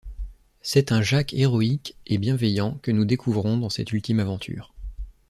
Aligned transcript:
C'est 0.63 0.91
un 0.91 1.03
Jak 1.03 1.31
héroïque 1.31 1.95
et 2.07 2.17
bienveillant 2.17 2.79
que 2.81 2.89
nous 2.89 3.05
découvrons 3.05 3.57
dans 3.59 3.69
cette 3.69 3.91
ultime 3.93 4.19
aventure. 4.19 4.73